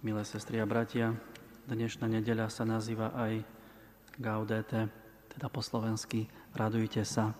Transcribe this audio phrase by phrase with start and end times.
[0.00, 1.12] Milé sestry a bratia,
[1.68, 3.44] dnešná nedeľa sa nazýva aj
[4.16, 4.88] Gaudete,
[5.28, 6.24] teda po slovensky
[6.56, 7.36] Radujte sa.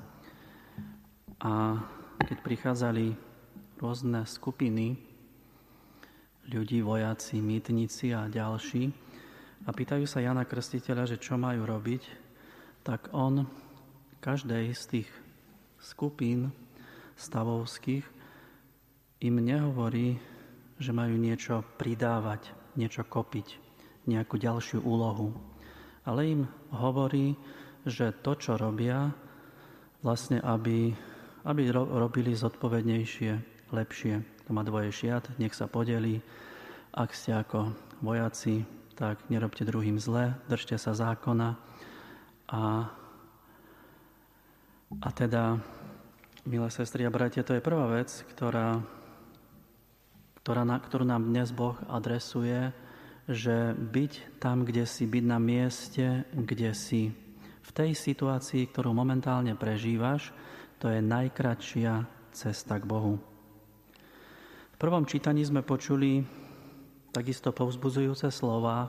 [1.40, 1.80] A
[2.20, 3.16] keď prichádzali
[3.80, 4.92] rôzne skupiny,
[6.52, 8.92] ľudí, vojaci, mýtnici a ďalší,
[9.64, 12.02] a pýtajú sa Jana Krstiteľa, že čo majú robiť,
[12.84, 13.48] tak on
[14.20, 15.08] každej z tých
[15.80, 16.52] skupín
[17.16, 18.04] stavovských
[19.24, 20.20] im nehovorí,
[20.80, 23.60] že majú niečo pridávať, niečo kopiť,
[24.08, 25.36] nejakú ďalšiu úlohu.
[26.08, 27.36] Ale im hovorí,
[27.84, 29.12] že to, čo robia,
[30.00, 30.96] vlastne, aby,
[31.44, 33.33] aby robili zodpovednejšie,
[33.70, 34.24] lepšie.
[34.48, 36.24] To má dvoje šiat, nech sa podeli.
[36.97, 38.64] Ak ste ako vojaci,
[38.97, 41.60] tak nerobte druhým zle, držte sa zákona.
[42.50, 42.62] A,
[44.98, 45.60] a teda,
[46.48, 48.80] milé sestry a bratia, to je prvá vec, ktorá
[50.41, 52.72] ktorá, ktorú nám dnes Boh adresuje,
[53.28, 57.12] že byť tam, kde si, byť na mieste, kde si.
[57.60, 60.33] V tej situácii, ktorú momentálne prežívaš,
[60.80, 63.20] to je najkračšia cesta k Bohu.
[64.72, 66.24] V prvom čítaní sme počuli
[67.12, 68.88] takisto povzbudzujúce slova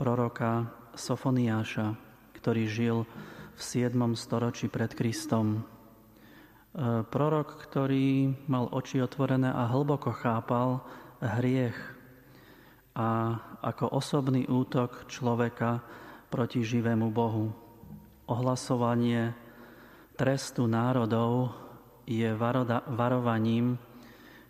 [0.00, 1.94] proroka Sofoniáša,
[2.40, 2.96] ktorý žil
[3.52, 3.92] v 7.
[4.16, 5.62] storočí pred Kristom.
[6.72, 10.80] E, prorok, ktorý mal oči otvorené a hlboko chápal
[11.20, 11.76] hriech
[12.96, 15.84] a ako osobný útok človeka
[16.32, 17.52] proti živému Bohu.
[18.24, 19.36] Ohlasovanie
[20.16, 21.52] trestu národov
[22.08, 22.32] je
[22.88, 23.76] varovaním,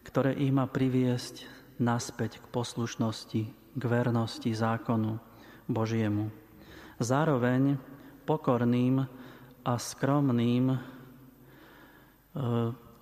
[0.06, 1.42] ktoré ich má priviesť
[1.82, 5.18] naspäť k poslušnosti, k vernosti zákonu
[5.66, 6.30] Božiemu.
[7.02, 7.82] Zároveň
[8.22, 9.02] pokorným
[9.66, 10.78] a skromným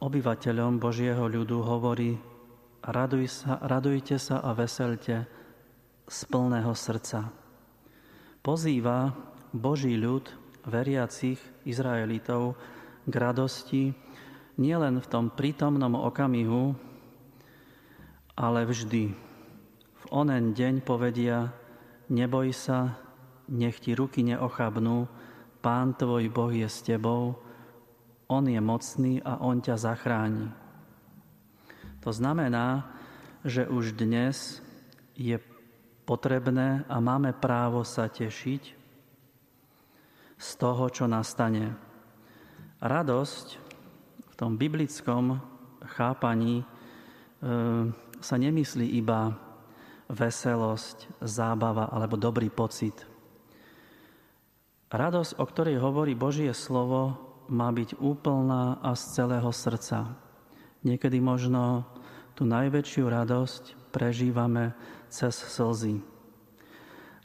[0.01, 2.19] obyvateľom Božieho ľudu hovorí
[2.83, 5.29] raduj sa, radujte sa a veselte
[6.11, 7.31] z plného srdca.
[8.41, 9.15] Pozýva
[9.53, 10.27] Boží ľud,
[10.67, 12.57] veriacich Izraelitov,
[13.07, 13.83] k radosti
[14.61, 16.75] nielen v tom prítomnom okamihu,
[18.37, 19.13] ale vždy.
[20.01, 21.53] V onen deň povedia,
[22.09, 22.97] neboj sa,
[23.53, 25.07] nech ti ruky neochabnú,
[25.61, 27.37] Pán tvoj Boh je s tebou,
[28.31, 30.47] on je mocný a On ťa zachráni.
[32.07, 32.87] To znamená,
[33.43, 34.63] že už dnes
[35.19, 35.37] je
[36.07, 38.63] potrebné a máme právo sa tešiť
[40.41, 41.75] z toho, čo nastane.
[42.81, 43.47] Radosť
[44.25, 45.37] v tom biblickom
[45.85, 46.67] chápaní e,
[48.23, 49.37] sa nemyslí iba
[50.09, 53.05] veselosť, zábava alebo dobrý pocit.
[54.91, 60.15] Radosť, o ktorej hovorí Božie slovo, má byť úplná a z celého srdca.
[60.87, 61.85] Niekedy možno
[62.39, 64.73] tú najväčšiu radosť prežívame
[65.11, 65.99] cez slzy.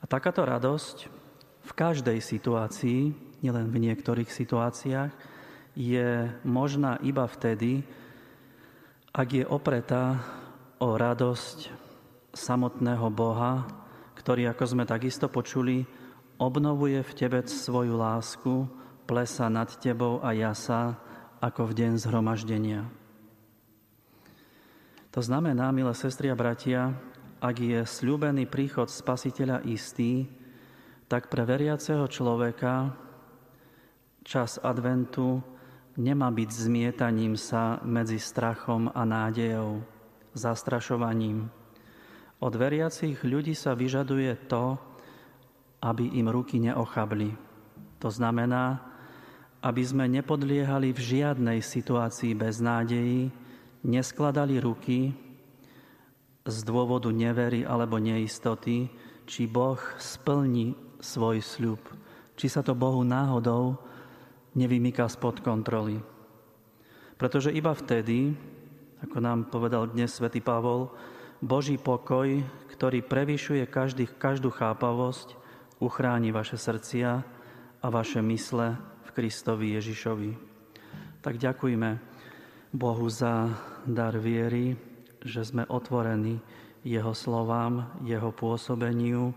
[0.01, 1.07] A takáto radosť
[1.65, 3.13] v každej situácii,
[3.45, 5.13] nielen v niektorých situáciách,
[5.77, 7.85] je možná iba vtedy,
[9.15, 10.19] ak je opretá
[10.81, 11.71] o radosť
[12.35, 13.63] samotného Boha,
[14.19, 15.87] ktorý, ako sme takisto počuli,
[16.35, 18.67] obnovuje v tebe svoju lásku,
[19.05, 20.97] plesa nad tebou a jasa,
[21.39, 22.89] ako v deň zhromaždenia.
[25.13, 26.91] To znamená, milé sestry a bratia,
[27.39, 30.27] ak je sľúbený príchod Spasiteľa istý,
[31.05, 32.97] tak pre veriaceho človeka
[34.25, 35.39] čas adventu
[35.95, 39.85] nemá byť zmietaním sa medzi strachom a nádejou,
[40.33, 41.47] zastrašovaním.
[42.41, 44.75] Od veriacich ľudí sa vyžaduje to,
[45.79, 47.31] aby im ruky neochabli.
[48.01, 48.94] To znamená,
[49.65, 53.33] aby sme nepodliehali v žiadnej situácii bez nádejí,
[53.81, 55.09] neskladali ruky
[56.45, 58.85] z dôvodu nevery alebo neistoty,
[59.25, 61.81] či Boh splní svoj sľub,
[62.37, 63.81] či sa to Bohu náhodou
[64.53, 65.97] nevymýka spod kontroly.
[67.17, 68.37] Pretože iba vtedy,
[69.01, 70.93] ako nám povedal dnes svätý Pavol,
[71.41, 75.33] Boží pokoj, ktorý prevyšuje každý, každú chápavosť,
[75.81, 77.25] uchráni vaše srdcia
[77.81, 78.77] a vaše mysle
[79.15, 80.31] Kristovi Ježišovi.
[81.23, 81.89] Tak ďakujme
[82.75, 83.47] Bohu za
[83.87, 84.75] dar viery,
[85.23, 86.37] že sme otvorení
[86.83, 89.31] Jeho slovám, Jeho pôsobeniu,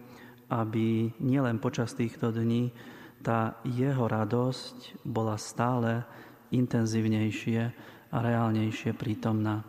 [0.50, 2.74] aby nielen počas týchto dní
[3.22, 6.02] tá Jeho radosť bola stále
[6.50, 7.60] intenzívnejšie
[8.08, 9.62] a reálnejšie prítomná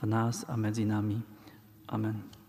[0.00, 1.18] v nás a medzi nami.
[1.90, 2.39] Amen.